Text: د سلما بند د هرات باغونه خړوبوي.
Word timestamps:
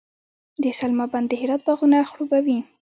د 0.63 0.65
سلما 0.79 1.05
بند 1.13 1.27
د 1.29 1.33
هرات 1.41 1.61
باغونه 1.67 1.97
خړوبوي. 2.09 2.57